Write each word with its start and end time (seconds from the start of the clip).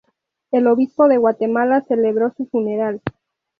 El 0.49 0.65
Obispo 0.65 1.07
de 1.07 1.19
Guatemala 1.19 1.85
celebró 1.87 2.33
su 2.35 2.47
funeral. 2.47 3.03